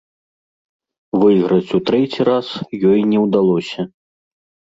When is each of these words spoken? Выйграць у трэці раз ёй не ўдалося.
Выйграць 1.23 1.73
у 1.79 1.81
трэці 1.89 2.21
раз 2.31 2.47
ёй 2.89 2.99
не 3.11 3.19
ўдалося. 3.27 3.81